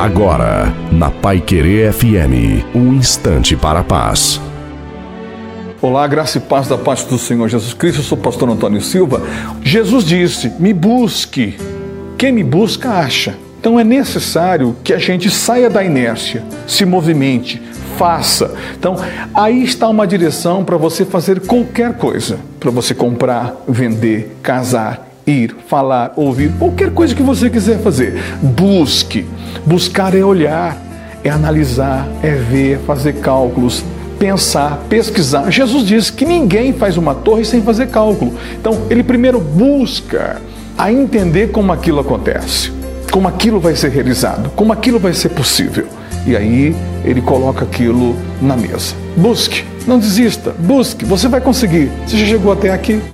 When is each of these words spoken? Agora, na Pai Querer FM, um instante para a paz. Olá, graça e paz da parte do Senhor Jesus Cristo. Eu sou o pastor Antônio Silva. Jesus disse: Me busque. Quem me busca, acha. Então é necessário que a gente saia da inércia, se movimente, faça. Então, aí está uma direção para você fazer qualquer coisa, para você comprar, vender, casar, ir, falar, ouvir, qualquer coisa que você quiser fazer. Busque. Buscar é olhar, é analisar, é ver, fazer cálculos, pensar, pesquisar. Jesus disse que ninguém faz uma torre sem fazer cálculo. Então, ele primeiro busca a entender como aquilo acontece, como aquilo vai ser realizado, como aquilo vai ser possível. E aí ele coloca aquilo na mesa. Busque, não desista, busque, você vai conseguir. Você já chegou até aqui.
Agora, 0.00 0.72
na 0.90 1.10
Pai 1.10 1.42
Querer 1.42 1.92
FM, 1.92 2.64
um 2.74 2.94
instante 2.94 3.54
para 3.54 3.80
a 3.80 3.84
paz. 3.84 4.40
Olá, 5.78 6.06
graça 6.06 6.38
e 6.38 6.40
paz 6.40 6.66
da 6.66 6.78
parte 6.78 7.04
do 7.04 7.18
Senhor 7.18 7.46
Jesus 7.50 7.74
Cristo. 7.74 7.98
Eu 7.98 8.04
sou 8.04 8.16
o 8.16 8.20
pastor 8.22 8.48
Antônio 8.48 8.80
Silva. 8.80 9.20
Jesus 9.62 10.06
disse: 10.06 10.54
Me 10.58 10.72
busque. 10.72 11.54
Quem 12.16 12.32
me 12.32 12.42
busca, 12.42 12.88
acha. 12.88 13.34
Então 13.60 13.78
é 13.78 13.84
necessário 13.84 14.74
que 14.82 14.94
a 14.94 14.98
gente 14.98 15.28
saia 15.28 15.68
da 15.68 15.84
inércia, 15.84 16.42
se 16.66 16.86
movimente, 16.86 17.60
faça. 17.98 18.54
Então, 18.78 18.96
aí 19.34 19.62
está 19.62 19.86
uma 19.86 20.06
direção 20.06 20.64
para 20.64 20.78
você 20.78 21.04
fazer 21.04 21.40
qualquer 21.40 21.92
coisa, 21.98 22.38
para 22.58 22.70
você 22.70 22.94
comprar, 22.94 23.54
vender, 23.68 24.34
casar, 24.42 25.09
ir, 25.30 25.56
falar, 25.68 26.12
ouvir, 26.16 26.52
qualquer 26.58 26.90
coisa 26.90 27.14
que 27.14 27.22
você 27.22 27.48
quiser 27.48 27.78
fazer. 27.78 28.20
Busque. 28.42 29.26
Buscar 29.64 30.14
é 30.14 30.24
olhar, 30.24 30.76
é 31.22 31.30
analisar, 31.30 32.08
é 32.22 32.30
ver, 32.30 32.78
fazer 32.80 33.14
cálculos, 33.14 33.84
pensar, 34.18 34.84
pesquisar. 34.88 35.50
Jesus 35.50 35.86
disse 35.86 36.12
que 36.12 36.24
ninguém 36.24 36.72
faz 36.72 36.96
uma 36.96 37.14
torre 37.14 37.44
sem 37.44 37.62
fazer 37.62 37.88
cálculo. 37.88 38.34
Então, 38.58 38.82
ele 38.90 39.02
primeiro 39.02 39.40
busca 39.40 40.40
a 40.76 40.92
entender 40.92 41.48
como 41.48 41.72
aquilo 41.72 42.00
acontece, 42.00 42.72
como 43.10 43.28
aquilo 43.28 43.60
vai 43.60 43.74
ser 43.74 43.90
realizado, 43.90 44.50
como 44.56 44.72
aquilo 44.72 44.98
vai 44.98 45.14
ser 45.14 45.30
possível. 45.30 45.86
E 46.26 46.36
aí 46.36 46.76
ele 47.04 47.22
coloca 47.22 47.64
aquilo 47.64 48.14
na 48.42 48.56
mesa. 48.56 48.94
Busque, 49.16 49.64
não 49.86 49.98
desista, 49.98 50.54
busque, 50.58 51.04
você 51.04 51.28
vai 51.28 51.40
conseguir. 51.40 51.90
Você 52.06 52.18
já 52.18 52.26
chegou 52.26 52.52
até 52.52 52.70
aqui. 52.70 53.00